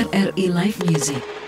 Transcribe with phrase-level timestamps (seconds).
[0.00, 1.39] RRI Live Music.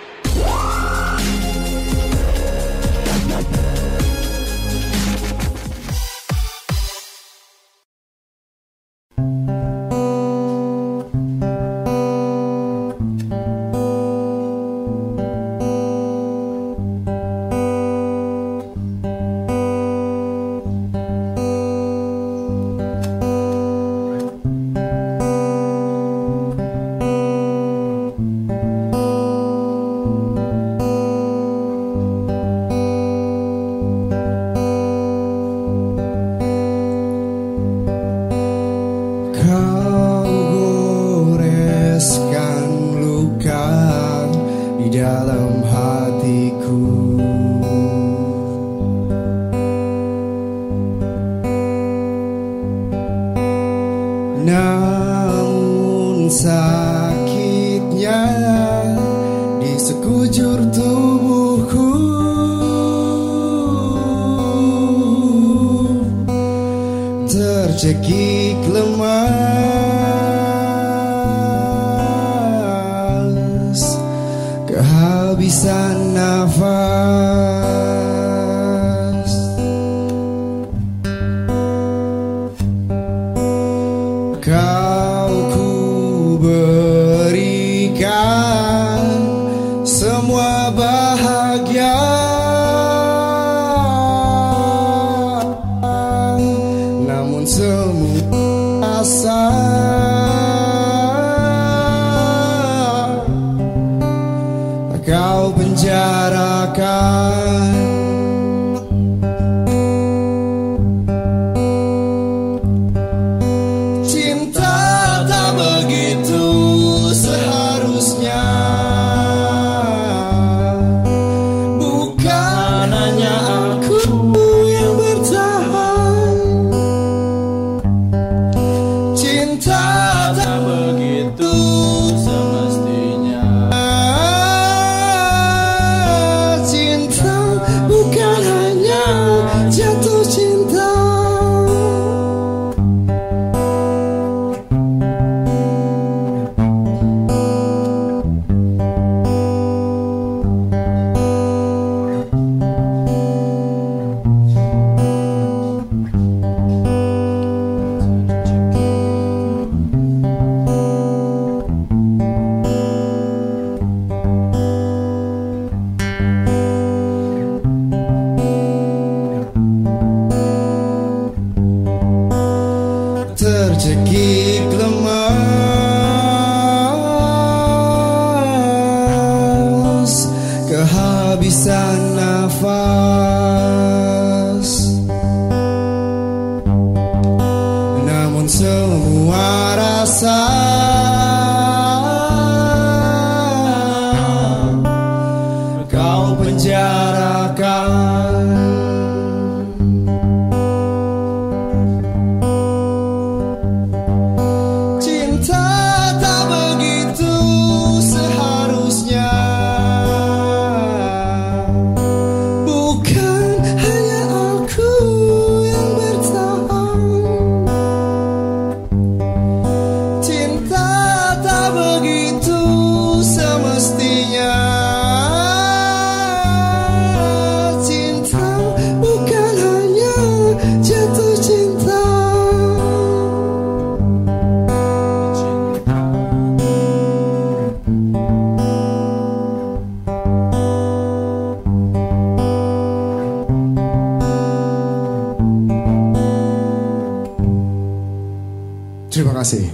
[249.12, 249.68] Terima kasih.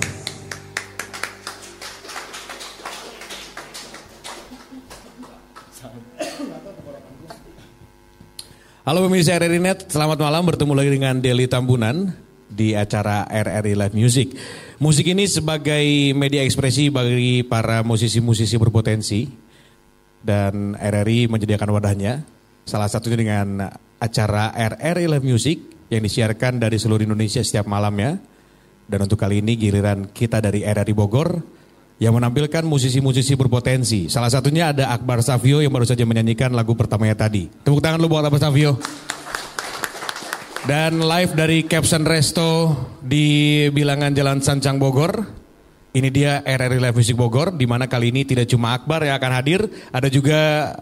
[8.83, 12.11] Halo pemirsa RRI Net, selamat malam bertemu lagi dengan Deli Tambunan
[12.51, 14.35] di acara RRI Live Music.
[14.83, 15.87] Musik ini sebagai
[16.19, 19.31] media ekspresi bagi para musisi-musisi berpotensi
[20.19, 22.27] dan RRI menyediakan wadahnya.
[22.67, 23.71] Salah satunya dengan
[24.03, 25.63] acara RRI Live Music
[25.95, 28.19] yang disiarkan dari seluruh Indonesia setiap malamnya.
[28.89, 31.37] Dan untuk kali ini giliran kita dari RRI Bogor
[32.01, 34.09] yang menampilkan musisi-musisi berpotensi.
[34.09, 37.53] Salah satunya ada Akbar Savio yang baru saja menyanyikan lagu pertamanya tadi.
[37.53, 38.81] Tepuk tangan lu buat Akbar Savio.
[40.65, 42.75] Dan live dari Caption Resto
[43.05, 45.37] di bilangan Jalan Sancang Bogor.
[45.89, 49.33] Ini dia RRI Live Music Bogor, di mana kali ini tidak cuma Akbar yang akan
[49.33, 50.73] hadir, ada juga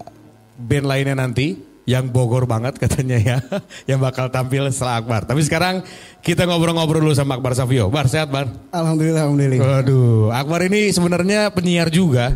[0.58, 3.38] band lainnya nanti yang Bogor banget katanya ya,
[3.90, 5.22] yang bakal tampil setelah Akbar.
[5.24, 5.86] Tapi sekarang
[6.18, 7.86] kita ngobrol-ngobrol dulu sama Akbar Savio.
[7.88, 8.50] Bar, sehat Bar?
[8.74, 9.62] Alhamdulillah, alhamdulillah.
[9.62, 12.34] Waduh, Akbar ini sebenarnya penyiar juga.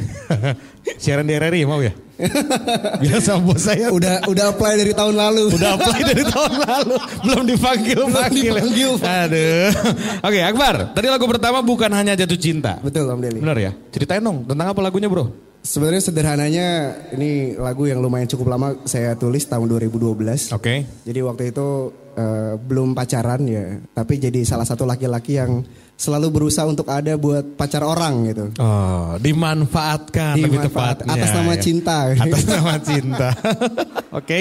[1.02, 1.92] Siaran di RRI mau ya?
[3.00, 3.88] Bilang sama bos saya.
[3.88, 5.56] Udah udah apply dari tahun lalu.
[5.56, 6.94] Udah apply dari tahun lalu,
[7.24, 8.52] belum dipanggil panggil.
[8.60, 8.90] dipanggil.
[9.00, 9.68] Aduh.
[10.28, 10.92] Oke, Akbar.
[10.92, 12.76] Tadi lagu pertama bukan hanya jatuh cinta.
[12.84, 13.40] Betul, alhamdulillah.
[13.40, 13.72] Benar ya?
[13.88, 15.49] Ceritain dong tentang apa lagunya, Bro?
[15.60, 16.68] Sebenarnya sederhananya
[17.12, 20.56] ini lagu yang lumayan cukup lama saya tulis tahun 2012.
[20.56, 20.88] Oke.
[21.04, 21.68] Jadi waktu itu
[22.16, 25.60] eh, belum pacaran ya, tapi jadi salah satu laki-laki yang
[26.00, 28.44] selalu berusaha untuk ada buat pacar orang gitu.
[28.56, 31.12] Oh, dimanfaatkan lebih Dimanfaat- tepatnya.
[31.12, 31.60] atas nama ya.
[31.60, 31.96] cinta.
[32.16, 33.28] Atas nama cinta.
[34.18, 34.38] Oke.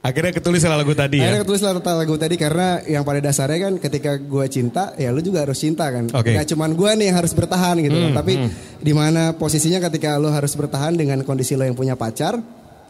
[0.00, 1.26] Akhirnya ketulis lagu tadi ya.
[1.34, 5.42] Akhirnya tulis lagu tadi karena yang pada dasarnya kan ketika gue cinta ya lu juga
[5.42, 6.06] harus cinta kan.
[6.14, 6.30] Oke.
[6.30, 8.10] Gak cuman gue nih yang harus bertahan gitu kan.
[8.14, 8.32] Hmm, Tapi
[8.78, 12.38] di mana posisinya ketika lu harus bertahan dengan kondisi lo yang punya pacar.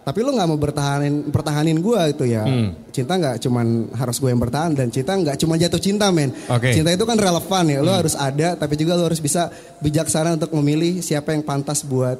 [0.00, 2.49] Tapi lu nggak mau bertahanin pertahanin gue itu ya.
[2.49, 2.73] Hmm.
[2.88, 6.32] Cinta nggak cuman harus gue yang bertahan dan cinta nggak cuma jatuh cinta men.
[6.49, 6.73] Hmm.
[6.73, 7.79] Cinta itu kan relevan ya.
[7.85, 9.52] Lu harus ada tapi juga lu harus bisa
[9.85, 12.17] bijaksana untuk memilih siapa yang pantas buat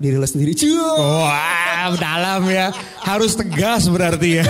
[0.00, 0.56] diri lo sendiri.
[0.56, 0.72] Cuy.
[0.72, 2.72] Wow, dalam ya.
[3.04, 4.46] Harus tegas berarti ya.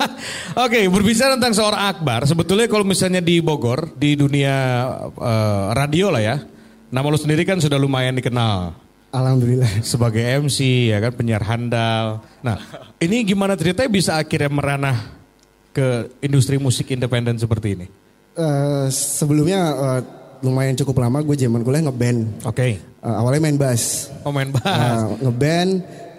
[0.64, 4.54] Oke, berbicara tentang seorang Akbar, sebetulnya kalau misalnya di Bogor, di dunia
[5.12, 6.36] eh, radio lah ya,
[6.88, 8.85] nama lu sendiri kan sudah lumayan dikenal
[9.16, 9.70] Alhamdulillah.
[9.80, 12.20] sebagai MC ya kan penyiar handal.
[12.44, 12.60] Nah,
[13.00, 14.96] ini gimana ceritanya bisa akhirnya meranah
[15.72, 17.86] ke industri musik independen seperti ini?
[18.36, 20.00] Eh, sebelumnya eh,
[20.44, 22.44] lumayan cukup lama gue zaman kuliah ngeband.
[22.44, 22.76] Oke.
[22.76, 24.12] Eh, awalnya main bass.
[24.24, 24.64] Oh main bass.
[24.64, 25.70] Eh, ngeband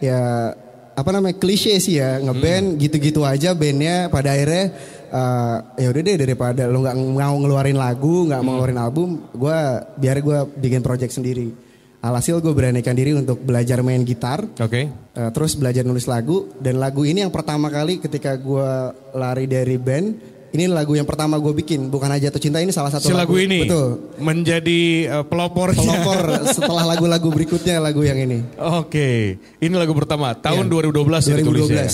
[0.02, 0.54] ya
[0.98, 4.74] apa namanya klise sih ya ngeband gitu-gitu aja bandnya pada akhirnya
[5.14, 9.58] eh, ya udah deh daripada lo nggak mau ngeluarin lagu nggak mau ngeluarin album gue
[10.02, 11.67] biar gue bikin project sendiri
[12.00, 14.88] alhasil gue beranikan diri untuk belajar main gitar Oke.
[14.88, 18.70] Eh, terus belajar nulis lagu dan lagu ini yang pertama kali ketika gue
[19.12, 20.08] lari dari band
[20.48, 23.36] ini lagu yang pertama gue bikin bukan aja jatuh cinta ini salah satu Si lagu
[23.36, 25.76] ini betul menjadi eh, pelopornya.
[25.76, 30.88] pelopor setelah lagu-lagu berikutnya lagu yang ini Oke, ini lagu pertama tahun Iya.
[30.94, 30.94] 2012
[31.26, 31.44] ya 2012.
[31.44, 31.86] ditulisnya.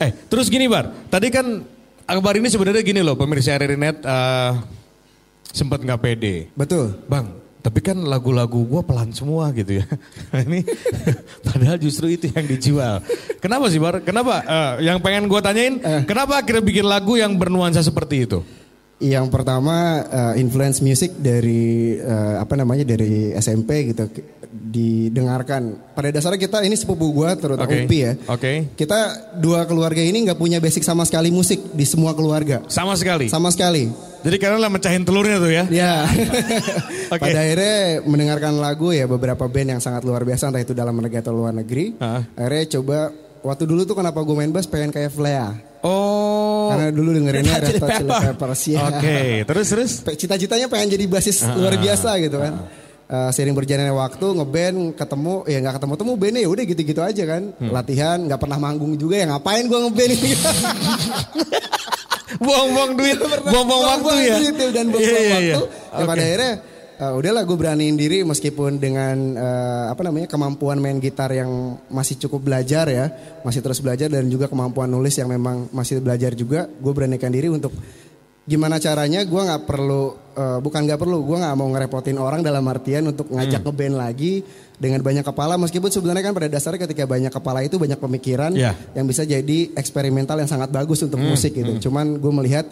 [0.00, 1.46] Eh, terus gini Bar, tadi kan
[2.02, 4.52] Akbar ini sebenarnya gini loh pemirsa RRI.net eh
[5.46, 6.50] sempat nggak pede.
[6.52, 7.30] betul Bang,
[7.60, 9.86] tapi kan lagu-lagu gua pelan semua gitu ya.
[10.48, 10.64] ini
[11.46, 13.04] padahal justru itu yang dijual.
[13.38, 14.00] Kenapa sih Bar?
[14.00, 14.40] Kenapa?
[14.42, 16.02] Eh, yang pengen gua tanyain, Eh.
[16.08, 18.40] kenapa akhirnya bikin lagu yang bernuansa seperti itu?
[19.00, 24.08] Yang pertama eh, influence music dari eh, apa namanya dari SMP gitu
[24.70, 25.92] didengarkan.
[25.92, 27.84] Pada dasarnya kita ini sepupu gua terutama Oke.
[27.84, 28.12] Upi ya.
[28.30, 28.52] Oke.
[28.78, 28.98] Kita
[29.36, 32.62] dua keluarga ini nggak punya basic sama sekali musik di semua keluarga.
[32.70, 33.26] Sama sekali.
[33.26, 33.90] Sama sekali.
[34.20, 35.64] Jadi karena lah mecahin telurnya tuh ya.
[35.68, 35.94] Ya.
[37.14, 37.20] Oke.
[37.20, 41.18] Pada akhirnya mendengarkan lagu ya beberapa band yang sangat luar biasa entah itu dalam negeri
[41.18, 41.98] atau luar negeri.
[41.98, 42.22] Ah.
[42.36, 42.98] Akhirnya coba
[43.40, 45.70] waktu dulu tuh kenapa gue main bass pengen kayak Flea.
[45.80, 46.68] Oh.
[46.68, 48.12] Karena dulu dengerinnya Red Hot Chili.
[48.12, 48.80] Peppers ya.
[48.84, 49.92] Oke, terus terus.
[50.04, 52.52] Pe- Cita-citanya pengen jadi basis luar biasa gitu kan.
[53.10, 57.22] Eh, sering berjalannya waktu ngeband ketemu ya nggak ketemu temu bandnya ya udah gitu-gitu aja
[57.26, 57.42] kan.
[57.58, 60.30] Latihan nggak pernah manggung juga ya ngapain gua ngeband ini?
[62.40, 64.36] Buang-buang duit, buang-buang waktu ya.
[64.38, 65.56] duit dan buang Iya, iya, iya.
[65.58, 65.66] waktu.
[65.98, 66.52] ya pada akhirnya
[66.96, 71.50] eh, udahlah gue beraniin diri meskipun dengan eh, apa namanya kemampuan main gitar yang
[71.90, 73.10] masih cukup belajar ya
[73.42, 77.50] masih terus belajar dan juga kemampuan nulis yang memang masih belajar juga gue beranikan diri
[77.50, 77.74] untuk
[78.50, 80.02] gimana caranya gue nggak perlu
[80.32, 83.38] eh, bukan nggak perlu gue nggak mau ngerepotin orang dalam artian untuk Hmm.
[83.38, 84.42] ngajak ngeband lagi
[84.74, 88.74] dengan banyak kepala meskipun sebenarnya kan pada dasarnya ketika banyak kepala itu banyak pemikiran Iya.
[88.92, 91.78] yang bisa jadi eksperimental yang sangat bagus untuk musik gitu.
[91.80, 92.66] Cuman gue melihat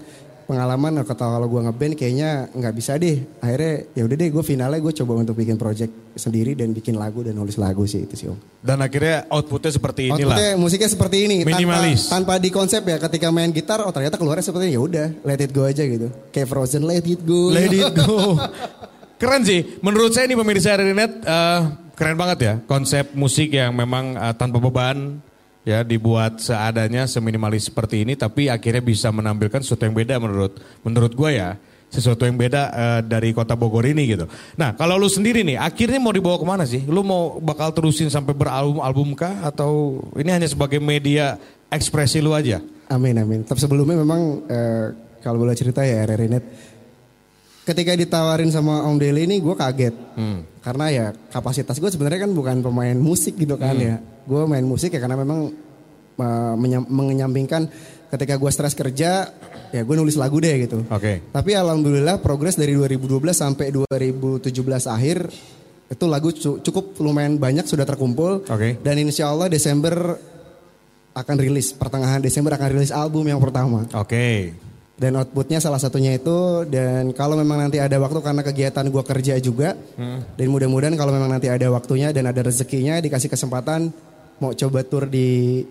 [0.49, 3.21] pengalaman kata kalau gue ngeband kayaknya nggak bisa deh.
[3.45, 7.21] Akhirnya ya udah deh gue finalnya gue coba untuk bikin project sendiri dan bikin lagu
[7.21, 8.40] dan nulis lagu sih itu sih om.
[8.64, 10.33] Dan akhirnya outputnya seperti inilah.
[10.33, 12.09] Outputnya musiknya seperti ini Minimalis.
[12.09, 15.07] tanpa, tanpa di konsep ya ketika main gitar oh ternyata keluarnya seperti ini ya udah
[15.28, 18.40] let it go aja gitu kayak Frozen let it go Let it go.
[19.21, 19.61] Keren sih.
[19.85, 21.61] Menurut saya ini pemirsa RRI.net eh,
[21.99, 22.55] keren banget ya.
[22.64, 25.21] Konsep musik yang memang eh, tanpa beban
[25.68, 31.12] ya dibuat seadanya seminimalis seperti ini tapi akhirnya bisa menampilkan sesuatu yang beda menurut menurut
[31.12, 31.60] gue ya
[31.92, 34.25] sesuatu yang beda eh, dari kota Bogor ini gitu.
[34.56, 36.84] Nah kalau lu sendiri nih akhirnya mau dibawa ke mana sih?
[36.84, 41.37] Lu mau bakal terusin sampai beralbum-album kah atau ini hanya sebagai media
[41.68, 42.60] ekspresi lu aja?
[42.88, 43.44] Amin amin.
[43.44, 44.87] Tapi sebelumnya memang eh,
[45.20, 46.44] kalau boleh cerita ya RRI Net.
[47.68, 49.92] Ketika ditawarin sama Om Deli ini gue kaget.
[50.64, 54.00] Karena ya kapasitas gue sebenarnya kan bukan pemain musik gitu kan ya.
[54.25, 55.52] Gue main musik ya karena memang
[56.56, 57.68] menyam- menyampingkan
[58.08, 59.28] ketika gue stres kerja
[59.68, 60.88] ya gue nulis lagu deh gitu.
[60.88, 61.28] Oke.
[61.28, 64.48] Tapi alhamdulillah progres dari 2012 sampai 2017
[64.88, 65.28] akhir
[65.88, 68.48] itu lagu cu- cukup lumayan banyak sudah terkumpul.
[68.48, 68.80] Oke.
[68.80, 70.16] Dan insya Allah Desember
[71.12, 73.84] akan rilis pertengahan Desember akan rilis album yang pertama.
[73.92, 74.56] Oke.
[74.99, 79.38] Dan outputnya salah satunya itu dan kalau memang nanti ada waktu karena kegiatan gue kerja
[79.38, 79.78] juga
[80.35, 83.95] dan mudah-mudahan kalau memang nanti ada waktunya dan ada rezekinya dikasih kesempatan
[84.43, 85.62] mau coba tur di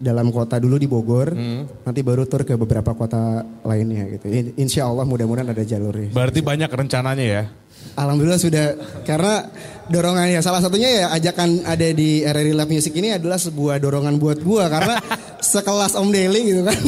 [0.00, 1.36] dalam kota dulu di Bogor
[1.84, 4.32] nanti baru tur ke beberapa kota lainnya gitu.
[4.32, 6.08] In- insya Allah mudah-mudahan ada jalurnya.
[6.08, 7.44] Berarti banyak rencananya ya.
[7.92, 8.66] Alhamdulillah sudah
[9.04, 9.52] karena
[9.92, 14.40] dorongannya salah satunya ya ajakan ada di RRI Live Music ini adalah sebuah dorongan buat
[14.40, 14.96] gua karena
[15.52, 16.72] sekelas Om Deli gitu kan.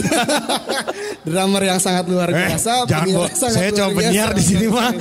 [1.24, 3.96] Drummer yang sangat luar biasa, Eh, jangan sangat saya luar biasa.
[3.96, 4.92] penyiar di sini, mah.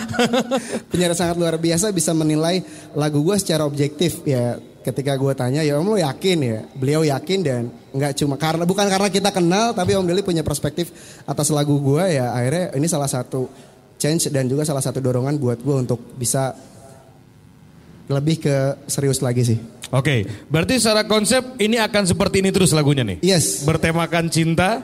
[0.91, 2.63] penyiar sangat luar biasa bisa menilai
[2.95, 4.60] lagu gua secara objektif ya.
[4.83, 7.62] Ketika gua tanya ya Om lo yakin ya, beliau yakin dan
[7.95, 10.91] nggak cuma karena bukan karena kita kenal tapi Om Deli punya perspektif
[11.24, 13.48] atas lagu gua ya akhirnya ini salah satu
[13.95, 16.51] change dan juga salah satu dorongan buat gua untuk bisa
[18.12, 18.55] lebih ke
[18.88, 19.60] serius lagi sih.
[19.93, 23.22] Oke, berarti secara konsep ini akan seperti ini terus lagunya nih.
[23.22, 24.81] Yes, Bertemakan cinta.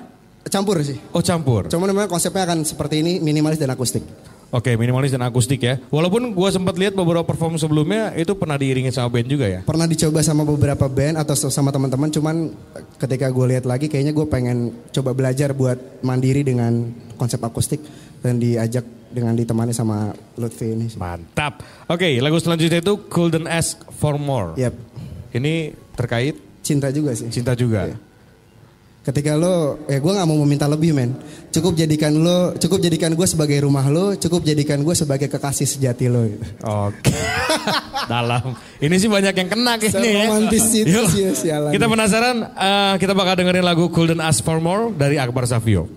[0.50, 0.98] campur sih.
[1.14, 1.70] Oh campur.
[1.70, 4.02] Cuma memang konsepnya akan seperti ini minimalis dan akustik.
[4.50, 5.78] Oke, minimalis dan akustik ya.
[5.94, 9.62] Walaupun gua sempat lihat beberapa perform sebelumnya itu pernah diiringin sama band juga ya.
[9.62, 12.36] Pernah dicoba sama beberapa band atau sama teman-teman, cuman
[12.98, 16.90] ketika gue lihat lagi kayaknya gue pengen coba belajar buat mandiri dengan
[17.22, 17.78] konsep akustik
[18.26, 20.88] dan diajak dengan ditemani sama Lutfi ini.
[20.88, 20.98] sih.
[20.98, 21.62] Mantap.
[21.86, 24.54] Oke, lagu selanjutnya itu Couldn't Ask for More.
[24.56, 24.74] Yap,
[25.30, 27.30] Ini terkait cinta juga sih.
[27.30, 27.86] cinta juga.
[27.86, 27.98] Iya.
[29.00, 31.16] Ketika lo, ya gue nggak mau meminta lebih men.
[31.50, 36.06] Cukup jadikan lo, cukup jadikan gue sebagai rumah lo, cukup jadikan gue sebagai kekasih sejati
[36.06, 36.28] lo.
[36.28, 36.46] gitu.
[36.62, 37.10] Oke.
[38.12, 38.54] Dalam.
[38.78, 40.14] Ini sih banyak yang kena kayaknya ya.
[40.28, 41.72] Seromantis itu sih, sialan.
[41.72, 45.88] Kita penasaran, eh, kita bakal dengerin lagu Couldn't Ask for More dari Akbar Savio.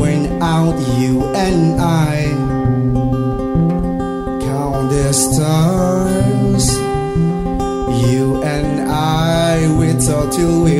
[0.00, 2.24] When out, you and I.
[4.44, 6.66] Count the stars.
[8.08, 10.79] You and I, we talk till we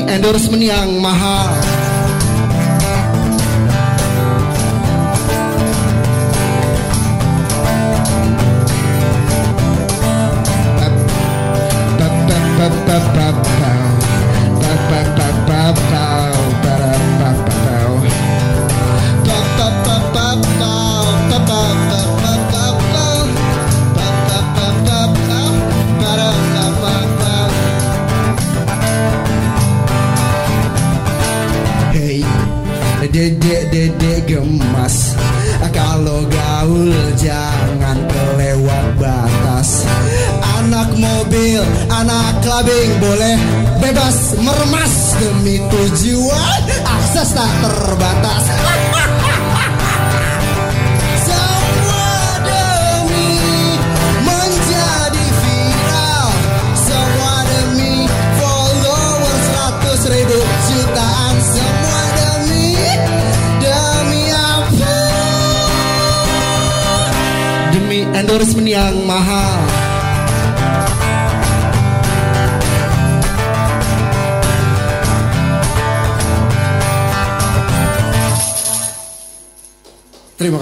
[0.00, 1.52] Endorsement yang mahal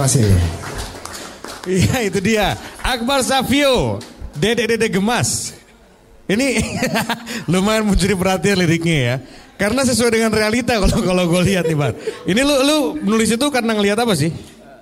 [0.01, 0.25] kasih.
[1.69, 2.57] Iya itu dia.
[2.81, 4.01] Akbar Savio.
[4.41, 5.53] Dedek-dedek gemas.
[6.31, 6.63] Ini
[7.53, 9.17] lumayan mencuri perhatian liriknya ya.
[9.61, 11.93] Karena sesuai dengan realita kalau kalau gue lihat nih Bar.
[12.25, 14.33] Ini lu lu nulis itu karena ngelihat apa sih?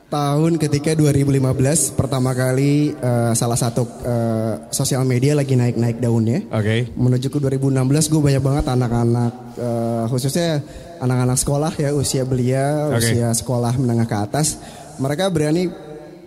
[0.09, 6.47] Tahun ketika 2015 pertama kali eh, salah satu eh, sosial media lagi naik-naik daunnya.
[6.55, 6.95] Oke.
[6.95, 10.63] Menuju ke 2016 gue banyak banget anak-anak eh, khususnya
[11.03, 13.03] anak-anak sekolah ya usia belia, Oke.
[13.03, 14.63] usia sekolah menengah ke atas.
[14.99, 15.71] Mereka berani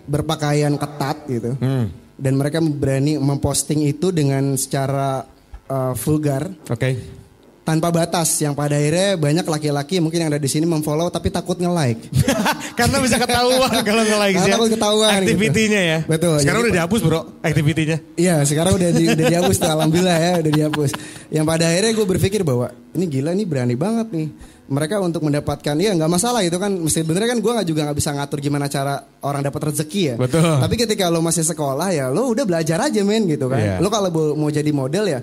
[0.02, 1.54] berpakaian ketat gitu.
[1.56, 1.86] Hmm.
[2.12, 5.26] Dan mereka berani memposting itu dengan secara
[5.64, 7.20] eh, vulgar Oke.
[7.62, 11.54] tanpa batas yang pada akhirnya banyak laki-laki mungkin yang ada di sini memfollow tapi takut
[11.54, 12.10] nge-like.
[12.78, 14.54] Karena bisa ketahuan kalau nge-like Karena ya.
[14.54, 15.22] takut ketahuan gitu.
[15.30, 15.98] Aktivitinya ya.
[16.06, 17.96] Betul, Sekarang jadi- udah dihapus bro aktivitinya.
[18.14, 20.90] Iya sekarang udah di, udah dihapus tuh, alhamdulillah ya udah dihapus.
[21.32, 24.28] Yang pada akhirnya gue berpikir bahwa ini gila nih berani banget nih.
[24.62, 27.96] Mereka untuk mendapatkan ya nggak masalah itu kan mesti benernya kan gue nggak juga nggak
[27.98, 30.14] bisa ngatur gimana cara orang dapat rezeki ya.
[30.16, 30.40] Betul.
[30.40, 33.58] Tapi ketika lo masih sekolah ya lo udah belajar aja men gitu kan.
[33.58, 33.74] Iya.
[33.78, 35.20] Lo kalau mau- jadi model ya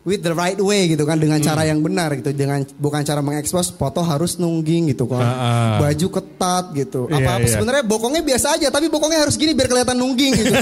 [0.00, 1.68] with the right way gitu kan dengan cara Hmm.
[1.68, 5.76] yang benar gitu dengan bukan cara mengekspos foto harus nungging gitu kan Ah, ah.
[5.78, 7.52] baju ketat gitu Iya, apa apa iya.
[7.52, 10.50] sebenarnya bokongnya biasa aja tapi bokongnya harus gini biar kelihatan nungging gitu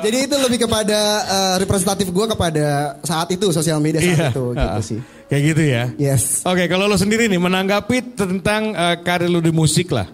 [0.00, 2.66] jadi itu lebih kepada eh, representatif gue kepada
[3.02, 4.98] saat itu sosial media saat itu gitu Ah, sih
[5.30, 5.84] Kayak gitu ya.
[5.96, 10.10] yes Oke, kalau lo sendiri nih menanggapi tentang eh, karir lo di musik lah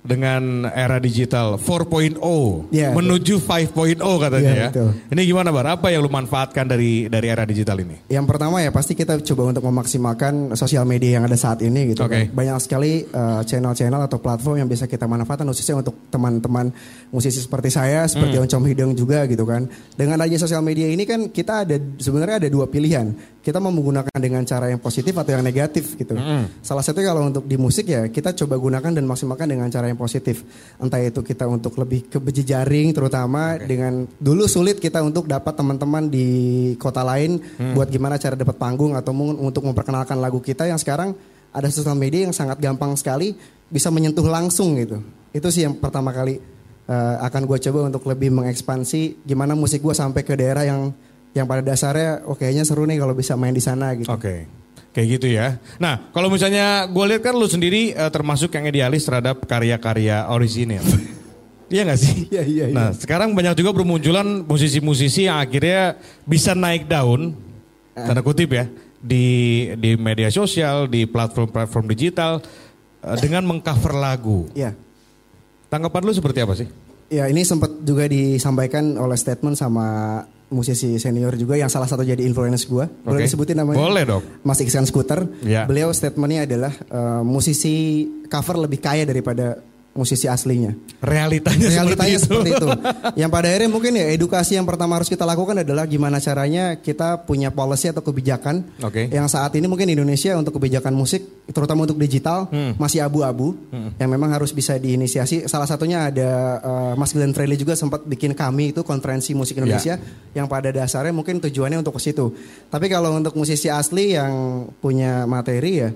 [0.00, 2.22] dengan era digital 4.0
[2.70, 4.68] Iya, menuju 5.0 katanya Iya, ya.
[4.70, 4.90] betul.
[5.10, 5.66] Ini gimana Bar?
[5.74, 8.06] Apa yang lo manfaatkan dari dari era digital ini?
[8.06, 12.06] Yang pertama ya pasti kita coba untuk memaksimalkan sosial media yang ada saat ini gitu.
[12.06, 12.22] Oke.
[12.22, 12.30] kan.
[12.30, 16.70] Banyak sekali uh, channel-channel atau platform yang bisa kita manfaatkan khususnya untuk teman-teman
[17.10, 18.46] musisi seperti saya, seperti Hmm.
[18.46, 19.66] Oncom Hidung juga gitu kan.
[19.98, 23.10] Dengan adanya sosial media ini kan kita ada sebenarnya ada dua pilihan.
[23.46, 26.18] Kita mau menggunakan dengan cara yang positif atau yang negatif gitu.
[26.18, 26.50] Hmm.
[26.66, 29.94] Salah satunya kalau untuk di musik ya kita coba gunakan dan maksimalkan dengan cara yang
[29.94, 30.42] positif.
[30.82, 36.10] Entah itu kita untuk lebih ke berjejaring terutama dengan dulu sulit kita untuk dapat teman-teman
[36.10, 36.26] di
[36.74, 37.78] kota lain Hmm.
[37.78, 41.14] buat gimana cara dapat panggung atau untuk memperkenalkan lagu kita yang sekarang
[41.54, 43.38] ada sosial media yang sangat gampang sekali
[43.70, 44.98] bisa menyentuh langsung gitu.
[45.30, 46.40] Itu sih yang pertama kali
[46.90, 50.90] eh, akan gue coba untuk lebih mengekspansi gimana musik gue sampai ke daerah yang
[51.36, 54.08] yang pada dasarnya oh kayaknya seru nih kalau bisa main di sana gitu.
[54.08, 54.48] Oke.
[54.96, 55.60] Kayak gitu ya.
[55.76, 60.80] Nah, kalau misalnya gue lihat kan lu sendiri eh, termasuk yang idealis terhadap karya-karya orisinil.
[61.66, 62.30] Iya gak sih?
[62.30, 62.76] Iya, iya, iya.
[62.78, 67.34] Nah, sekarang banyak juga bermunculan musisi-musisi yang akhirnya bisa naik daun,
[67.96, 68.06] Ah.
[68.06, 68.70] tanda kutip ya,
[69.02, 69.24] di
[69.74, 72.38] di media sosial, di platform-platform digital
[73.02, 74.46] eh, dengan mengcover lagu.
[74.54, 74.78] Iya.
[75.66, 76.70] Tanggapan lu seperti apa sih?
[77.10, 82.22] Ya ini sempat juga disampaikan oleh statement sama musisi senior juga yang salah satu jadi
[82.22, 82.86] influence gue.
[83.02, 83.78] Boleh disebutin namanya?
[83.82, 84.22] Boleh dong.
[84.46, 85.26] Mas Iksan Scooter.
[85.42, 85.66] Ya.
[85.66, 89.58] Beliau statementnya adalah eh, musisi cover lebih kaya daripada
[89.96, 90.76] musisi aslinya.
[91.02, 92.68] Realitanya, Realitanya seperti, seperti itu.
[93.20, 97.24] yang pada akhirnya mungkin ya edukasi yang pertama harus kita lakukan adalah gimana caranya kita
[97.24, 99.08] punya policy atau kebijakan Oke.
[99.08, 102.76] yang saat ini mungkin Indonesia untuk kebijakan musik terutama untuk digital Hmm.
[102.76, 103.56] masih abu-abu
[103.96, 105.48] yang memang harus bisa diinisiasi.
[105.48, 109.96] Salah satunya ada uh, Mas Glenn Fredly juga sempat bikin kami itu konferensi musik Indonesia
[110.34, 112.34] yang pada dasarnya mungkin tujuannya untuk ke situ.
[112.68, 115.90] Tapi kalau untuk musisi asli yang punya materi ya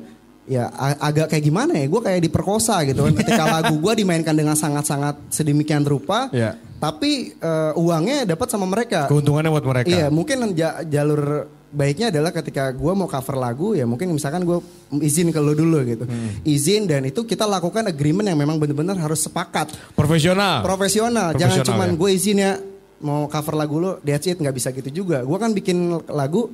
[0.50, 0.66] ya
[0.98, 5.30] agak kayak gimana ya gue kayak diperkosa gitu kan ketika lagu gue dimainkan dengan sangat-sangat
[5.30, 6.58] sedemikian rupa Ya.
[6.76, 9.86] tapi eh, uangnya dapat sama mereka Keuntungannya buat mereka.
[9.86, 14.58] iya mungkin ja- jalur baiknya adalah ketika gue mau cover lagu ya mungkin misalkan gue
[14.98, 16.42] izin ke lo dulu gitu Hmm.
[16.42, 20.66] izin dan itu kita lakukan agreement yang memang benar-benar harus sepakat Profesional.
[20.66, 21.94] profesional jangan Profesional, cuman ya.
[21.94, 22.52] gue izin ya
[23.00, 25.78] mau cover lagu lo that's it nggak bisa gitu juga gue kan bikin
[26.10, 26.50] lagu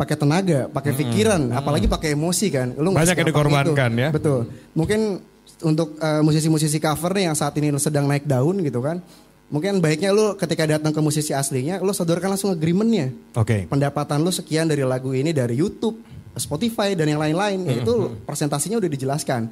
[0.00, 4.00] pakai tenaga pakai pikiran apalagi pakai emosi kan lu Banyak yang dikorbankan, itu.
[4.00, 4.08] ya.
[4.08, 5.20] betul mungkin
[5.60, 9.04] untuk eh, musisi-musisi cover nih yang saat ini sedang naik daun gitu kan
[9.50, 13.66] mungkin baiknya lu ketika datang ke musisi aslinya lu sodorkan langsung agreementnya Oke.
[13.68, 15.98] pendapatan lu sekian dari lagu ini dari YouTube,
[16.38, 19.50] Spotify dan yang lain-lain, ya itu presentasinya udah dijelaskan.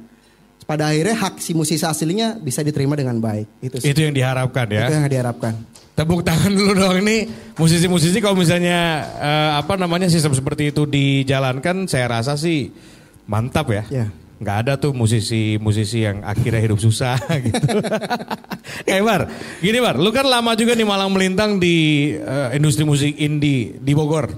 [0.63, 3.47] Pada akhirnya hak si musisi aslinya bisa diterima dengan baik.
[3.59, 3.91] Itu sih.
[3.91, 4.87] Itu yang diharapkan ya.
[4.87, 5.53] Itu yang diharapkan.
[5.99, 7.27] Tepuk tangan dulu dong ini
[7.59, 12.71] musisi-musisi kalau misalnya eh, apa namanya sistem seperti itu dijalankan saya rasa sih
[13.27, 13.83] mantap ya.
[13.91, 14.07] Ya.
[14.39, 17.67] Nggak ada tuh musisi-musisi yang akhirnya hidup susah gitu.
[18.87, 19.27] eh Bar,
[19.59, 23.91] gini Bar, lu kan lama juga nih malang melintang di eh, industri musik indie di
[23.91, 24.31] Bogor.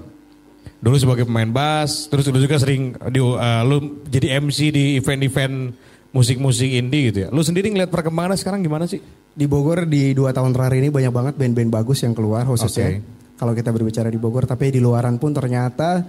[0.82, 5.78] Dulu sebagai pemain bass, terus dulu juga sering di, eh, lu jadi MC di event-event
[6.10, 7.28] musik-musik indie gitu ya.
[7.30, 8.98] Lu sendiri ngeliat perkembangannya sekarang gimana sih?
[9.32, 13.00] Di Bogor di dua tahun terakhir ini banyak banget band-band bagus yang keluar khususnya.
[13.00, 13.36] Oke.
[13.40, 16.04] Kalau kita berbicara di Bogor, tapi di luaran pun ternyata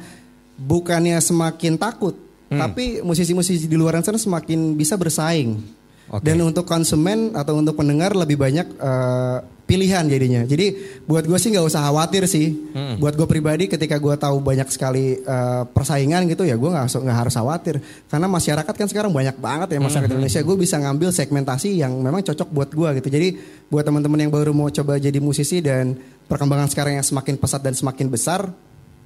[0.59, 2.13] bukannya semakin takut,
[2.51, 2.59] Hmm.
[2.61, 5.57] tapi musisi-musisi di luaran sana semakin bisa bersaing.
[6.13, 6.21] Oke.
[6.21, 10.43] Dan untuk konsumen atau untuk pendengar lebih banyak eh, pilihan jadinya.
[10.43, 12.51] Jadi buat gue sih nggak usah khawatir sih.
[12.71, 12.99] Hmm.
[12.99, 16.99] Buat gue pribadi ketika gue tahu banyak sekali eh, persaingan gitu ya gue nggak harus-
[16.99, 17.75] nggak harus khawatir.
[18.05, 20.19] Karena masyarakat kan sekarang banyak banget ya masyarakat Hmm.
[20.19, 20.41] Indonesia.
[20.43, 23.07] Gue bisa ngambil segmentasi yang memang cocok buat gue gitu.
[23.09, 23.27] Jadi
[23.67, 27.73] buat teman-teman yang baru mau coba jadi musisi dan perkembangan sekarang yang semakin pesat dan
[27.73, 28.51] semakin besar,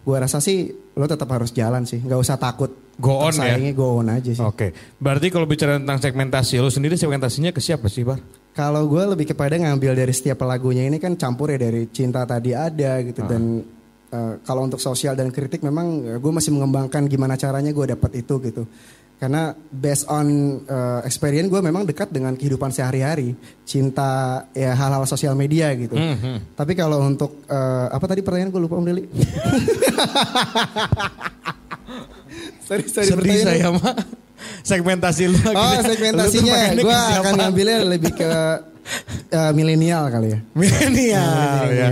[0.04, 2.02] gue rasa sih lo tetap harus jalan sih.
[2.02, 2.74] Nggak usah takut.
[2.98, 3.54] Go on ya?
[3.72, 4.42] Go on aja sih.
[4.42, 8.18] Oke, berarti kalau bicara tentang segmentasi, lu sendiri segmentasinya ke siapa sih, Bar?
[8.58, 12.58] Kalau gue lebih kepada ngambil dari setiap lagunya ini kan campur ya dari cinta tadi
[12.58, 13.62] ada gitu dan
[14.10, 18.42] eh, kalau untuk sosial dan kritik memang gue masih mengembangkan gimana caranya gue dapat itu
[18.42, 18.66] gitu.
[19.22, 20.26] Karena based on
[20.66, 25.94] eh, experience gue memang dekat dengan kehidupan sehari-hari, cinta ya hal-hal sosial media gitu.
[26.58, 29.06] Tapi kalau untuk eh, apa tadi pertanyaan gue lupa Om Deli.
[32.66, 34.26] sorry, sorry, Sedih saya mah
[34.62, 35.38] segmentasi lu.
[35.50, 35.54] Oh.
[35.54, 38.32] Lu segmentasinya gue akan ngambilnya lebih ke
[39.30, 40.40] eh, milenial kali ya.
[40.56, 41.90] milenial ya.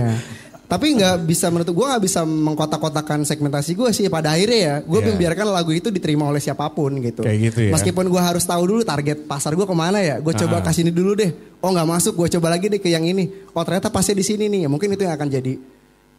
[0.66, 4.98] Tapi nggak bisa menutup gue nggak bisa mengkotak-kotakan segmentasi gue sih pada akhirnya ya gue
[4.98, 5.06] Iya.
[5.14, 7.22] membiarkan lagu itu diterima oleh siapa pun gitu.
[7.22, 7.72] Kayak gitu ya.
[7.78, 10.18] Meskipun gue harus tahu dulu target pasar gue ke mana ya.
[10.18, 11.30] Gue coba kasih ini dulu deh.
[11.62, 13.30] Oh nggak masuk gue coba lagi deh ke yang ini.
[13.54, 14.66] Oh ternyata pasnya di sini nih.
[14.66, 15.54] Ya, mungkin itu yang akan jadi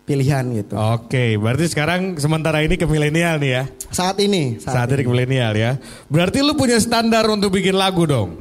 [0.08, 0.74] pilihan gitu.
[0.80, 3.63] Oke, berarti sekarang sementara ini ke milenial nih ya.
[3.91, 4.56] Saat ini.
[4.56, 5.76] Saat ini ke milenial ya.
[6.08, 8.39] Berarti lu punya standar untuk bikin lagu dong.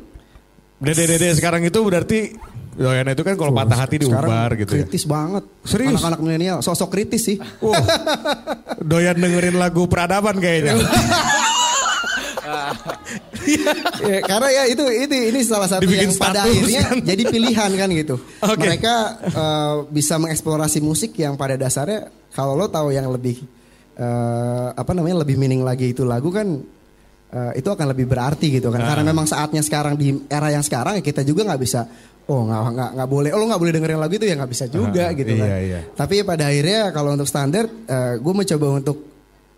[0.79, 2.39] Dede-dede sekarang itu berarti
[2.77, 4.85] Doyan itu kan kalau patah hati diubar gitu ya.
[4.85, 5.49] Kritis banget.
[5.65, 5.97] Serius?
[5.97, 7.41] Anak-anak milenial sosok kritis sih.
[7.65, 7.73] Wah,
[8.93, 10.77] doyan dengerin lagu peradaban kayaknya.
[14.03, 16.97] Ya, karena ya itu itu ini salah satu Dibikin yang pada akhirnya kan?
[17.03, 18.17] jadi pilihan kan gitu.
[18.43, 18.59] Oke.
[18.61, 18.95] Mereka
[19.27, 23.39] eh, bisa mengeksplorasi musik yang pada dasarnya kalau lo tahu yang lebih
[23.95, 26.47] eh, apa namanya lebih meaning lagi itu lagu kan
[27.31, 28.83] eh, itu akan lebih berarti gitu kan.
[28.83, 29.09] Karena Ah.
[29.09, 31.87] memang saatnya sekarang di era yang sekarang ya kita juga nggak bisa
[32.27, 34.65] oh nggak nggak nggak boleh oh lo nggak boleh dengerin lagu itu ya nggak bisa
[34.67, 35.51] juga Ah, gitu iya, kan.
[35.63, 35.81] iya.
[35.95, 37.71] Tapi pada akhirnya kalau untuk standar
[38.19, 39.16] gue mencoba untuk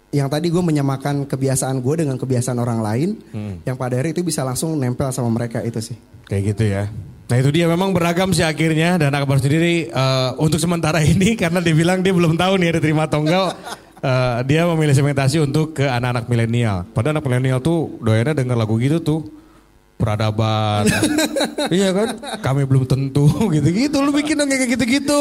[0.09, 3.61] yang tadi gue menyamakan kebiasaan gue dengan kebiasaan orang lain Hmm.
[3.62, 5.97] yang pada akhirnya itu bisa langsung nempel sama mereka itu sih.
[6.25, 6.85] Kayak gitu ya.
[7.29, 11.61] Nah itu dia memang beragam sih akhirnya dan Akbar sendiri eh, untuk sementara ini karena
[11.61, 13.53] dia bilang dia belum tahu nih ada terima atau enggak
[14.09, 16.88] eh, dia memilih segmentasi untuk ke anak-anak milenial.
[16.88, 19.21] Padahal anak milenial tuh doyannya denger lagu gitu tuh
[19.98, 20.87] peradaban.
[21.74, 22.08] iya kan?
[22.38, 23.98] Kami belum tentu gitu-gitu.
[23.98, 25.20] Lu bikin dong kayak gitu-gitu.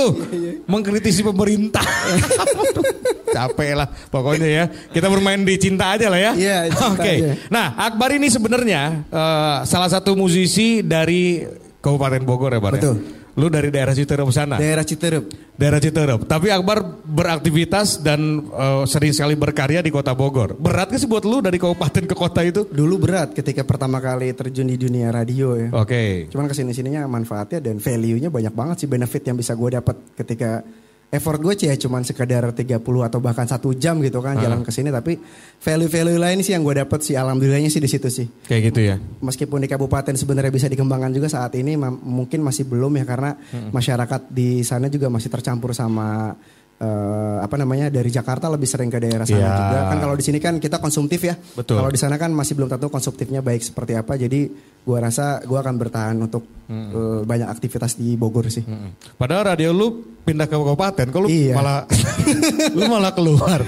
[0.70, 1.84] Mengkritisi pemerintah.
[3.36, 4.64] Capek lah pokoknya ya.
[4.70, 6.32] Kita bermain di cinta aja lah ya.
[6.38, 6.58] Iya,
[6.94, 7.02] Oke.
[7.02, 7.34] aja.
[7.50, 11.44] Nah, Akbar ini sebenarnya eh, salah satu musisi dari
[11.82, 12.78] Kabupaten Bogor ya, Bar.
[12.78, 13.17] ya?
[13.38, 14.58] Lu dari daerah Citerep sana?
[14.58, 15.30] Daerah Citerep.
[15.54, 16.26] Daerah Citerep.
[16.26, 20.58] Tapi Akbar beraktivitas dan uh, sering sekali berkarya di kota Bogor.
[20.58, 22.66] Berat gak sih buat lu dari kabupaten ke kota itu?
[22.66, 25.70] Dulu berat ketika pertama kali terjun di dunia radio ya.
[25.70, 25.86] Oke.
[25.86, 26.12] Okay.
[26.34, 29.96] Cuman ke sini sininya manfaatnya dan value-nya banyak banget sih benefit yang bisa gue dapat
[30.18, 30.66] ketika
[31.08, 34.42] effort gue sih ya cuman sekadar 30 atau bahkan satu jam gitu kan uh.
[34.44, 35.16] jalan ke sini tapi
[35.64, 38.28] value-value lain sih yang gue dapat sih alhamdulillahnya sih di situ sih.
[38.44, 38.96] Kayak gitu ya.
[39.24, 43.72] Meskipun di kabupaten sebenarnya bisa dikembangkan juga saat ini mungkin masih belum ya karena hmm.
[43.72, 46.36] masyarakat di sana juga masih tercampur sama
[46.82, 49.58] uh, apa namanya dari Jakarta lebih sering ke daerah sana yeah.
[49.58, 51.82] juga kan kalau di sini kan kita konsumtif ya Betul.
[51.82, 54.50] kalau di sana kan masih belum tentu konsumtifnya baik seperti apa jadi
[54.86, 56.90] gua rasa gua akan bertahan untuk hmm.
[56.94, 59.18] uh, banyak aktivitas di Bogor sih hmm.
[59.18, 61.58] padahal radio lu pindah ke kabupaten kalau iya.
[61.58, 61.88] malah
[62.78, 63.62] lu malah keluar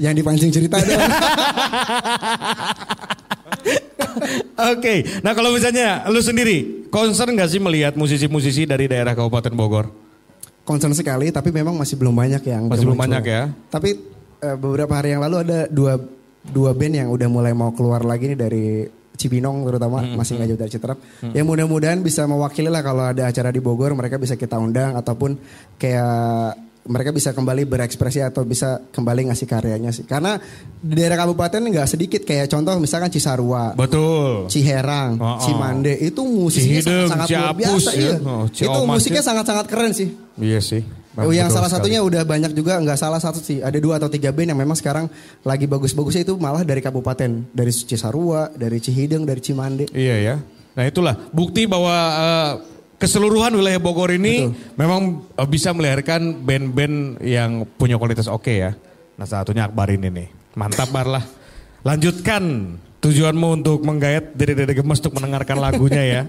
[0.00, 0.80] yang dipancing cerita
[4.54, 4.98] Oke, okay.
[5.26, 10.03] nah kalau misalnya lu sendiri concern gak sih melihat musisi-musisi dari daerah Kabupaten Bogor?
[10.64, 14.00] Concern sekali tapi memang masih belum banyak yang masih belum banyak ya tapi
[14.40, 16.00] uh, beberapa hari yang lalu ada dua
[16.44, 18.66] dua band yang udah mulai mau keluar lagi nih dari
[19.14, 20.98] Cibinong terutama hmm, masih nggak jauh dari Citerap.
[21.22, 21.30] Hmm.
[21.30, 25.38] Ya mudah-mudahan bisa mewakili lah kalau ada acara di Bogor mereka bisa kita undang ataupun
[25.78, 30.04] kayak mereka bisa kembali berekspresi atau bisa kembali ngasih karyanya sih.
[30.04, 30.36] Karena
[30.80, 35.40] di daerah kabupaten nggak sedikit kayak contoh misalkan Cisarua, betul, Ciherang, oh, oh.
[35.40, 38.00] Cimande itu musiknya sangat-sangat luar biasa ya.
[38.00, 38.16] iya.
[38.20, 40.08] Oh, itu musiknya sangat-sangat keren sih.
[40.36, 40.82] Iya sih.
[41.14, 41.94] Oh, yang salah sekali.
[41.94, 44.74] satunya udah banyak juga nggak salah satu sih ada dua atau tiga band yang memang
[44.74, 45.06] sekarang
[45.46, 50.34] lagi bagus-bagusnya itu malah dari kabupaten dari Cisarua dari Cihideng dari Cimande iya ya
[50.74, 52.52] nah itulah bukti bahwa uh,
[53.04, 54.80] keseluruhan wilayah Bogor ini Betul.
[54.80, 55.02] memang
[55.36, 58.70] uh, bisa melahirkan band-band yang punya kualitas oke okay ya.
[59.20, 60.28] Nah satunya Akbar ini nih.
[60.56, 61.24] Mantap Bar lah.
[61.84, 66.22] Lanjutkan tujuanmu untuk menggayat dari Dede Gemes untuk mendengarkan lagunya ya.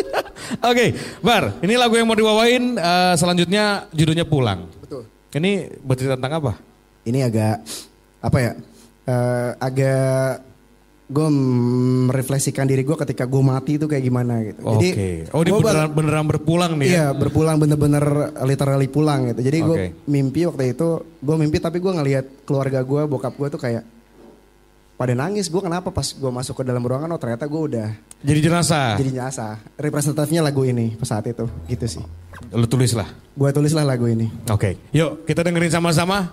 [0.64, 0.88] oke, okay,
[1.20, 4.64] Bar, ini lagu yang mau dibawain uh, selanjutnya judulnya Pulang.
[4.80, 5.04] Betul.
[5.36, 6.52] Ini bercerita tentang apa?
[7.04, 7.56] Ini agak
[8.24, 8.52] apa ya?
[9.06, 10.40] Uh, agak
[11.06, 11.28] gue
[12.10, 14.60] merefleksikan diri gue ketika gue mati itu kayak gimana gitu.
[14.66, 14.74] Okay.
[14.74, 14.88] Jadi
[15.30, 16.90] oh ini beneran, beneran berpulang nih ya?
[16.90, 18.04] Iya berpulang bener-bener
[18.42, 19.40] literally pulang gitu.
[19.46, 19.90] Jadi gue okay.
[20.10, 23.86] mimpi waktu itu gue mimpi tapi gue ngelihat keluarga gue bokap gue tuh kayak
[24.96, 27.88] pada nangis gue kenapa pas gue masuk ke dalam ruangan oh ternyata gue udah
[28.24, 32.04] jadi jenazah jadi jenazah representatifnya lagu ini pas saat itu gitu sih
[32.56, 33.04] lu tulis lah
[33.36, 34.72] gue tulis lah lagu ini oke okay.
[34.96, 36.32] yuk kita dengerin sama-sama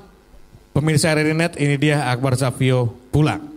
[0.71, 3.52] pemirsa RRI Net ini dia Akbar Safio pulang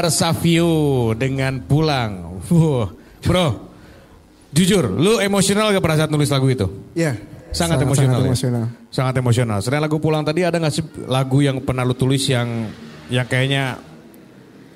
[0.00, 2.40] Akbar Savio dengan pulang.
[2.48, 2.88] Wuh,
[3.20, 3.68] bro,
[4.48, 6.64] jujur, lu emosional gak pada saat nulis lagu itu?
[6.96, 7.20] Iya.
[7.52, 8.16] Sangat, emosional.
[8.16, 8.28] Sangat ya?
[8.32, 8.64] emosional.
[8.88, 9.58] Sangat emosional.
[9.60, 12.72] Selain lagu pulang tadi ada nggak sih lagu yang pernah lu tulis yang
[13.12, 13.76] yang kayaknya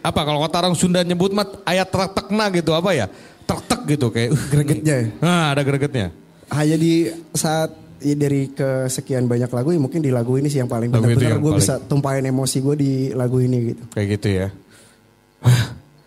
[0.04, 3.08] apa kalau kata orang Sunda nyebut mat ayat tertekna gitu apa ya?
[3.48, 4.28] Tertek gitu kayak.
[4.28, 5.06] Uh, Gregetnya ya?
[5.24, 6.12] Nah, ada gregetnya.
[6.52, 7.72] Hanya di saat
[8.04, 11.48] ya dari kesekian banyak lagu ya mungkin di lagu ini sih yang paling benar-benar gue
[11.48, 13.82] paling- bisa tumpahin emosi gue di lagu ini gitu.
[13.96, 14.48] Kayak gitu ya.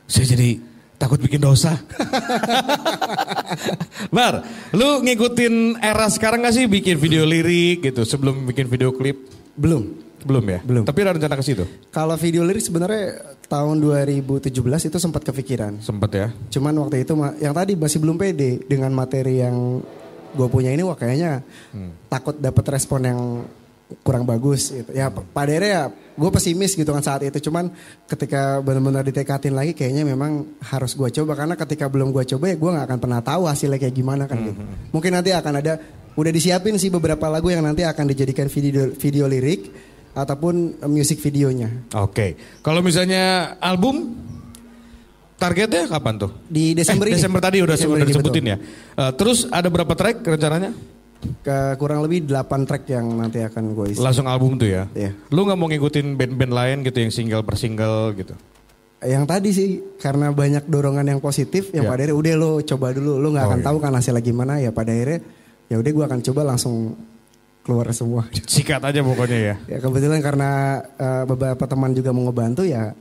[0.08, 0.58] Saya jadi
[0.98, 1.78] takut bikin dosa.
[4.16, 4.42] Bar,
[4.74, 9.30] lu ngikutin era sekarang gak sih bikin video lirik gitu sebelum bikin video klip?
[9.54, 10.08] Belum.
[10.26, 10.60] Belum ya?
[10.66, 10.84] Belum.
[10.84, 11.64] Tapi ada rencana ke situ?
[11.94, 14.50] Kalau video lirik sebenarnya tahun 2017
[14.90, 15.80] itu sempat kepikiran.
[15.80, 16.28] Sempet ya?
[16.52, 19.80] Cuman waktu itu yang tadi masih belum pede dengan materi yang
[20.36, 21.42] gue punya ini wah kayaknya
[22.12, 23.20] takut dapat respon yang
[24.04, 24.92] kurang bagus gitu.
[24.92, 27.40] Ya pada akhirnya ya gue pesimis gitu kan saat itu.
[27.48, 27.72] Cuman
[28.04, 32.56] ketika benar-benar ditekatin lagi kayaknya memang harus gue coba karena ketika belum gue coba ya
[32.56, 34.60] gue nggak akan pernah tahu hasilnya kayak gimana kan gitu.
[34.92, 35.74] Mungkin nanti akan ada
[36.18, 39.70] udah disiapin sih beberapa lagu yang nanti akan dijadikan video video lirik
[40.12, 41.88] ataupun eh, music videonya.
[41.96, 42.36] Oke.
[42.60, 44.18] Kalau misalnya album
[45.38, 46.32] targetnya kapan tuh?
[46.50, 47.18] Di Desember Eh, ini.
[47.22, 48.54] Desember tadi udah Desember udah disebutin betul.
[48.54, 48.58] ya.
[49.06, 50.72] Eh, terus ada berapa track rencananya?
[51.42, 54.00] Ke kurang lebih 8 track yang nanti akan gue isi.
[54.00, 54.86] Langsung album tuh ya.
[54.94, 55.12] Iya.
[55.30, 58.38] Lu nggak mau ngikutin band-band lain gitu yang single per single gitu?
[58.98, 61.90] Yang tadi sih karena banyak dorongan yang positif yang Ya.
[61.90, 63.68] pada akhirnya udah lo coba dulu lo nggak Oh, akan iya.
[63.70, 65.20] tahu kan hasilnya gimana ya pada akhirnya
[65.68, 66.76] ya udah gue akan coba langsung
[67.62, 68.26] keluar semua.
[68.54, 69.56] Sikat aja pokoknya ya.
[69.68, 70.50] Ya kebetulan karena
[70.94, 72.94] eh, beberapa teman juga mau ngebantu ya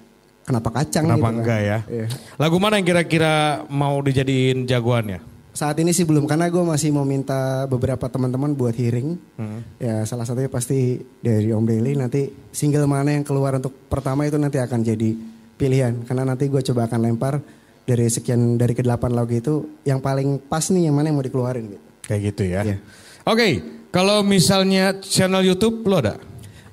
[0.45, 1.35] kenapa kacang Kenapa gitu kan.
[1.41, 1.79] enggak ya?
[1.89, 2.07] Iya.
[2.37, 3.33] Lagu mana yang kira-kira
[3.67, 5.36] mau dijadiin jagoannya?
[5.57, 9.17] Saat ini sih belum karena gue masih mau minta beberapa teman-teman buat hearing.
[9.41, 9.65] Hmm.
[9.81, 14.37] Ya salah satunya pasti dari Om Deli nanti single mana yang keluar untuk pertama itu
[14.37, 15.17] nanti akan jadi
[15.57, 17.41] pilihan karena nanti gue coba akan lempar
[17.89, 21.73] dari sekian dari kedelapan lagu itu yang paling pas nih yang mana yang mau dikeluarin
[21.73, 21.85] gitu.
[22.05, 22.61] Kayak gitu ya.
[22.61, 22.77] Iya.
[23.25, 23.49] Oke,
[23.89, 26.21] kalau misalnya channel YouTube lo ada?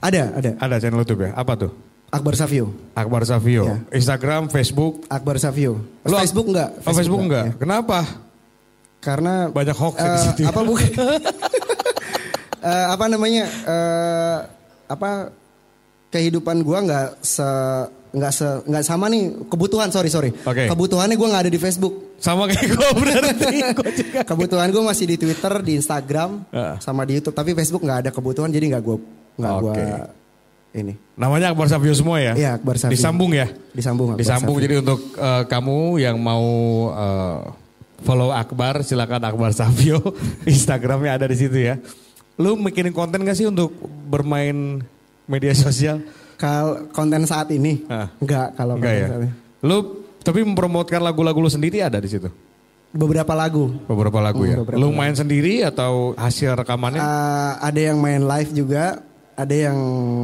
[0.04, 1.32] Ada ada Ada channel YouTube ya?
[1.32, 1.72] Apa tuh?
[2.12, 2.70] Akbar Savio.
[2.94, 3.64] Akbar Savio.
[3.66, 3.78] Iya.
[3.96, 5.08] Instagram, Facebook.
[5.08, 5.80] Akbar Savio.
[6.04, 6.70] Lu- Facebook enggak?
[6.84, 7.46] Oh, Facebook enggak?
[7.48, 7.54] ya.
[7.58, 8.00] Kenapa?
[9.04, 10.50] Karena Banyak hoax ya di eh, situ ya.
[10.50, 10.90] apa bukan?
[12.64, 13.44] Eh, apa namanya?
[13.44, 14.38] eh,
[14.86, 15.28] apa
[16.08, 17.44] kehidupan gua nggak se
[18.10, 20.70] nggak se nggak sama nih kebutuhan sorry sorry Oke.
[20.70, 23.58] kebutuhannya gua nggak ada di Facebook Sama kayak gue berarti.
[23.74, 24.20] Gua juga.
[24.24, 26.80] kebutuhan gue masih di Twitter di Instagram Ah.
[26.80, 28.98] sama di YouTube tapi Facebook nggak ada kebutuhan jadi nggak gua
[29.36, 29.86] nggak gua Oke.
[30.74, 32.32] ini Namanya Akbar Savio semua ya?
[32.34, 32.96] Iya, Akbar Savio.
[32.96, 33.52] Disambung ya?
[33.70, 36.46] disambung Akbar Disambung jadi untuk eh, kamu yang mau
[36.96, 37.40] eh,
[38.04, 40.00] follow Akbar silakan Akbar Savio
[40.46, 41.80] Instagramnya ada di situ ya.
[42.36, 43.72] Lu mikirin konten gak sih untuk
[44.06, 44.82] bermain
[45.26, 46.04] media sosial?
[46.36, 48.10] Kal konten saat ini Ah.
[48.16, 49.08] nggak kalau Enggak ya.
[49.08, 49.32] saat ini.
[49.62, 49.78] Lu
[50.20, 52.28] tapi mempromotkan lagu-lagu lu sendiri ada di situ.
[52.90, 54.58] beberapa lagu Beberapa lagu Hmm, ya.
[54.60, 57.00] beberapa Lu main sendiri atau hasil rekamannya?
[57.00, 59.02] Eh, ada yang main live juga,
[59.34, 59.78] ada yang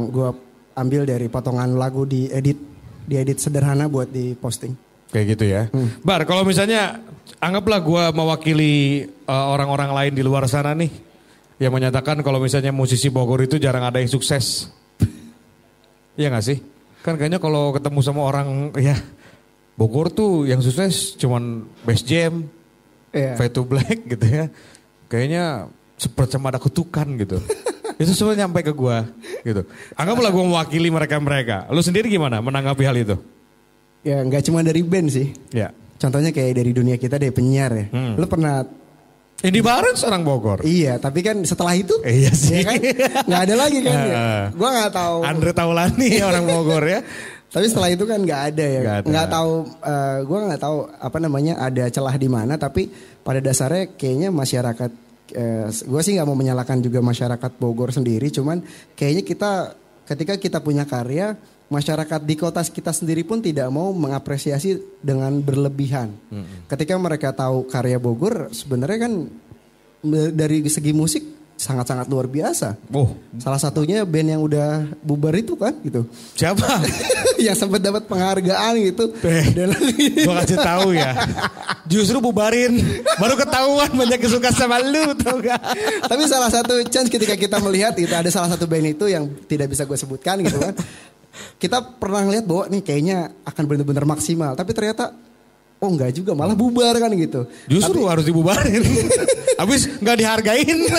[0.06, 0.30] gua
[0.72, 2.54] ambil dari potongan lagu di edit,
[3.04, 4.89] diedit sederhana buat diposting.
[5.10, 5.62] Kayak gitu ya.
[5.74, 5.90] Hmm.
[6.06, 7.02] Bar, kalau misalnya
[7.42, 10.90] anggaplah gua mewakili eh, orang-orang lain di luar sana nih
[11.60, 14.72] yang menyatakan kalau misalnya musisi Bogor itu jarang ada yang sukses.
[16.16, 16.58] Iya gak sih?
[17.04, 18.96] Kan kayaknya kalau ketemu sama orang ya
[19.76, 22.48] Bogor tuh yang sukses cuman Best Jam,
[23.10, 23.34] Iya.
[23.34, 24.46] Fade to Black gitu ya.
[25.10, 25.66] Kayaknya
[25.98, 27.42] seperti ada kutukan gitu.
[28.00, 29.04] itu semua nyampe ke gua
[29.42, 29.66] gitu.
[29.98, 31.68] Anggaplah gua mewakili mereka-mereka.
[31.74, 33.16] Lu sendiri gimana menanggapi hal itu?
[34.00, 35.28] Ya nggak cuma dari band sih.
[35.50, 35.68] Ya.
[35.96, 37.86] Contohnya kayak dari dunia kita dari penyiar ya.
[37.92, 38.16] Hmm.
[38.16, 38.64] Lu pernah
[39.40, 40.60] Ini Barens orang Bogor.
[40.62, 42.60] iya, tapi kan setelah itu Iya sih.
[42.60, 42.76] ya kan
[43.24, 43.96] nggak ada lagi kan.
[43.96, 44.04] ya.
[44.04, 44.42] Heeh.
[44.52, 45.16] Gua nggak tahu.
[45.24, 47.00] Andre Taulani orang Bogor ya.
[47.52, 49.52] Tapi setelah itu kan nggak ada ya, Nggak tahu.
[49.82, 52.54] eh, gua nggak tahu apa namanya ada celah di mana.
[52.54, 54.90] Tapi pada dasarnya kayaknya masyarakat,
[55.34, 58.28] eh, gue sih nggak mau menyalahkan juga masyarakat Bogor sendiri.
[58.30, 58.60] Cuman
[58.94, 59.50] kayaknya kita
[60.06, 61.34] ketika kita punya karya,
[61.70, 66.10] masyarakat di kota kita sendiri pun tidak mau mengapresiasi dengan berlebihan.
[66.66, 69.12] Ketika mereka tahu karya Bogor, sebenarnya kan
[70.34, 71.22] dari segi musik
[71.60, 72.72] sangat-sangat luar biasa.
[72.88, 76.08] Oh, Salah satunya band yang udah bubar itu kan gitu.
[76.32, 76.64] siapa?
[77.36, 79.12] yang sempat dapat penghargaan gitu.
[79.20, 79.44] Eh.
[79.52, 79.76] Dan
[80.24, 81.12] Gua kasih tahu ya.
[81.84, 82.80] Justru bubarin.
[83.20, 85.60] Baru ketahuan banyak yang suka sama lu tau gak?
[86.08, 89.68] tapi salah satu chance ketika kita melihat itu ada salah satu band itu yang tidak
[89.68, 90.72] bisa gue sebutkan gitu kan.
[91.56, 95.14] Kita pernah ngeliat bahwa nih kayaknya akan benar-benar maksimal, tapi ternyata
[95.78, 97.46] oh enggak juga malah bubar kan gitu.
[97.66, 98.82] Justru harus dibubarin.
[99.60, 100.78] Habis nggak dihargain.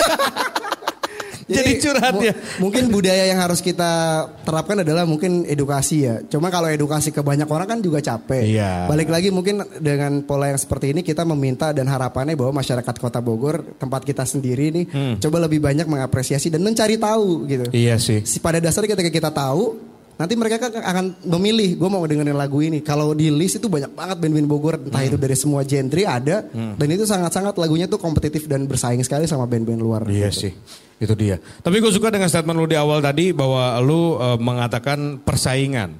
[1.42, 2.32] Jadi curhat ya.
[2.62, 6.22] Mungkin budaya yang harus kita terapkan adalah mungkin edukasi ya.
[6.24, 8.46] Cuma kalau edukasi ke banyak orang kan juga capek.
[8.46, 8.86] Iya.
[8.88, 13.20] Balik lagi mungkin dengan pola yang seperti ini kita meminta dan harapannya bahwa masyarakat Kota
[13.20, 14.84] Bogor tempat kita sendiri nih
[15.18, 17.66] coba lebih banyak mengapresiasi dan mencari tahu gitu.
[17.68, 17.74] Hmm.
[17.76, 18.22] Iya sih.
[18.24, 19.76] Si- Pada dasarnya ketika kita tahu
[20.12, 22.78] nanti mereka kan akan memilih gue mau dengerin lagu ini.
[22.80, 25.08] Kalau di list itu banyak banget band-band Bogor entah Hmm.
[25.10, 29.48] itu dari semua genre ada dan itu sangat-sangat lagunya tuh kompetitif dan bersaing sekali sama
[29.48, 30.02] band-band luar.
[30.06, 30.52] Iya sih,
[30.96, 31.40] itu dia.
[31.40, 35.90] Tapi gue suka dengan statement lu di awal tadi bahwa lu eh, mengatakan persaingan.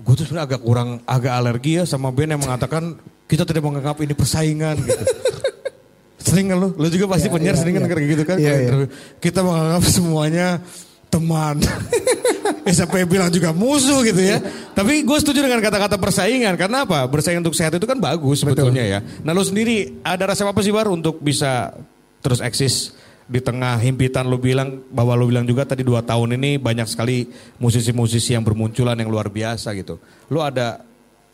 [0.00, 4.00] Gue tuh sebenarnya agak kurang, agak alergi ya sama band yang mengatakan kita tidak menganggap
[4.00, 5.04] ini persaingan gitu.
[6.30, 6.68] sering kan lu?
[6.76, 7.90] Lu juga pasti Iya, penyiar iya, sering kan iya.
[7.90, 8.36] kayak gitu kan?
[8.36, 8.52] Iya.
[8.64, 8.88] interview.
[9.18, 10.46] Kita menganggap semuanya
[11.10, 11.58] teman.
[12.68, 14.38] eh sampai bilang juga musuh gitu ya.
[14.72, 16.54] Tapi gue setuju dengan kata-kata persaingan.
[16.54, 17.04] Karena apa?
[17.10, 18.98] Bersaing untuk sehat itu kan bagus sebetulnya ya.
[19.26, 21.74] Nah lu sendiri ada rasa apa sih Bar untuk bisa
[22.22, 22.94] terus eksis
[23.30, 27.30] di tengah himpitan lu bilang bahwa lu bilang juga tadi dua tahun ini banyak sekali
[27.62, 30.02] musisi-musisi yang bermunculan yang luar biasa gitu.
[30.30, 30.82] Lu ada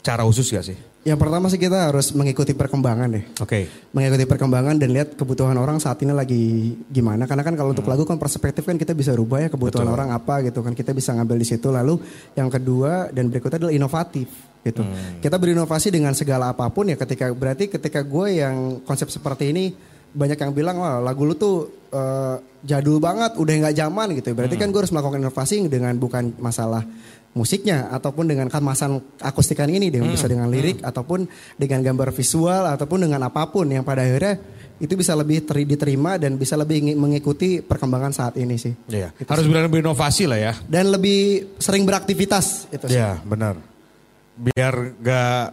[0.05, 0.79] cara khusus gak sih?
[1.07, 3.25] Yang pertama sih kita harus mengikuti perkembangan deh.
[3.39, 3.71] Oke.
[3.95, 7.31] Mengikuti perkembangan dan lihat kebutuhan orang saat ini lagi gimana.
[7.31, 9.95] Karena kan kalau untuk lagu kan perspektif kan kita bisa rubah ya kebutuhan Hmm.
[9.95, 9.99] Betul.
[10.03, 10.75] orang apa gitu kan.
[10.75, 11.71] Kita bisa ngambil di situ.
[11.71, 12.03] Lalu
[12.35, 14.27] yang kedua dan berikutnya adalah inovatif
[14.67, 14.83] gitu.
[14.83, 15.23] Hmm.
[15.23, 19.71] Kita berinovasi dengan segala apa pun ya ketika berarti ketika gue yang konsep seperti ini
[20.11, 22.37] banyak yang bilang wah lagu lu tuh eh,
[22.67, 24.35] jadul banget udah nggak zaman gitu.
[24.35, 26.83] Berarti kan gue harus melakukan inovasi dengan bukan masalah
[27.37, 33.05] musiknya ataupun dengan kemasan akustikan ini dengan bisa dengan lirik ataupun dengan gambar visual ataupun
[33.05, 34.41] dengan apa pun yang pada akhirnya
[34.77, 38.73] itu bisa lebih teri- diterima dan bisa lebih ngi- mengikuti perkembangan saat ini sih.
[38.89, 39.13] Iya.
[39.25, 40.53] Harus benar berinovasi lah ya.
[40.65, 42.97] Dan lebih sering beraktivitas itu sih.
[42.97, 43.57] Iya benar.
[44.37, 45.45] Biar gak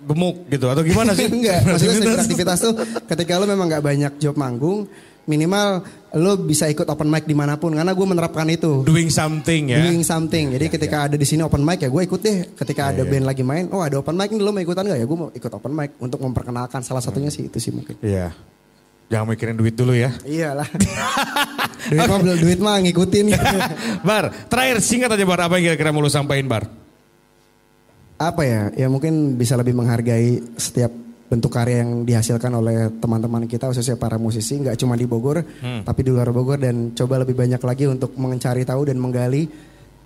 [0.00, 1.28] gemuk gitu atau gimana sih?
[1.36, 2.72] Enggak, maksudnya sering beraktivitas tuh
[3.04, 4.88] ketika lo memang nggak banyak job manggung,
[5.24, 8.86] minimal lo bisa ikut open mic di mana pun karena gue menerapkan itu.
[8.86, 9.82] Doing something ya.
[9.82, 10.54] Doing something.
[10.54, 12.54] Jadi ketika ada di sini open mic ya gue ikut deh.
[12.54, 14.98] Ketika Iya, ada band lagi main, oh ada open mic nih lo mau ikutan gak
[15.00, 15.06] ya?
[15.08, 17.98] Gue mau ikut open mic untuk memperkenalkan salah satunya sih itu sih mungkin.
[18.04, 18.30] Iya.
[19.10, 20.14] Jangan mikirin duit dulu ya.
[20.24, 20.68] Iyalah.
[21.92, 23.24] duit mah belum duit mah ngikutin.
[24.08, 26.64] Bar, terakhir singkat aja Bar, apa yang kira-kira mau lu sampaikan Bar?
[28.16, 28.62] Apa ya?
[28.78, 31.03] Ya mungkin bisa lebih menghargai setiap
[31.34, 35.42] bentuk karya yang dihasilkan oleh teman-teman kita khususnya para musisi nggak cuma di Bogor
[35.82, 36.62] tapi di luar Bogor.
[36.62, 39.50] Dan coba lebih banyak lagi untuk mencari tahu dan menggali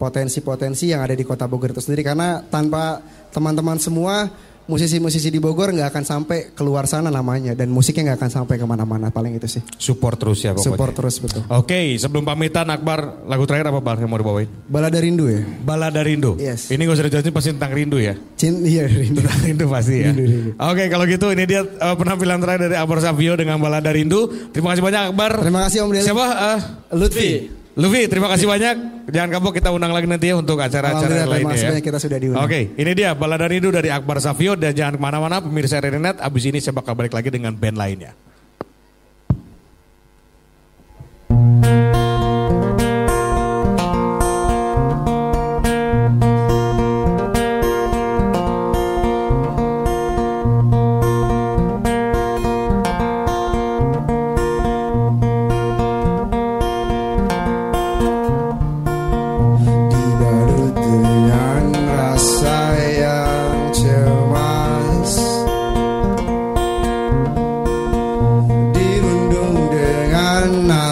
[0.01, 2.01] potensi-potensi yang ada di kota Bogor itu sendiri.
[2.01, 4.25] Karena tanpa teman-teman semua
[4.69, 8.65] musisi-musisi di Bogor nggak akan sampai keluar sana namanya dan musiknya nggak akan sampai ke
[8.65, 10.69] mana-mana paling itu sih Support terus ya pokoknya.
[10.69, 14.49] support terus betul Oke, sebelum pamitan Akbar, lagu terakhir apa Bar yang mau dibawain?
[14.69, 16.37] balada rindu ya Balada Rindu.
[16.37, 16.69] Yes.
[16.69, 18.13] Ini gak usah dijelasin pasti tentang rindu ya.
[18.35, 20.13] Cint iya rindu Tentang rindu pasti ya.
[20.61, 24.53] Oke, kalau gitu ini dia uh, penampilan terakhir dari Akbar Savio dengan Balada Rindu.
[24.53, 25.41] Terima kasih banyak Akbar.
[25.41, 26.27] terima kasih Om Deli Siapa?
[26.29, 26.59] Uh,
[26.93, 27.31] Lutfi
[27.79, 29.07] Luffy, terima kasih banyak.
[29.07, 31.87] Jangan kapok kita undang lagi nanti ya untuk acara-acara terima lainnya kasih ya.
[31.87, 32.43] kita sudah diundang.
[32.43, 36.19] Oke, ini dia Balada Rindu dari Akbar Savio dan jangan ke mana-mana pemirsa Rerinet.
[36.19, 38.19] Abis ini saya bakal balik lagi dengan band lainnya.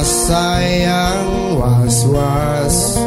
[0.06, 1.26] Dengan asa yang
[1.58, 3.05] was-was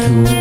[0.00, 0.39] to